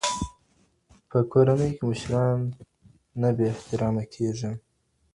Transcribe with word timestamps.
په 1.09 1.19
کورنۍ 1.31 1.71
کي 1.77 1.83
مشران 1.89 2.39
نه 3.21 3.29
بې 3.35 3.45
احترامه 3.53 4.03
کېږي. 4.13 4.51